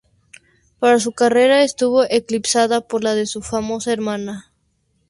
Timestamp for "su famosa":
3.27-3.93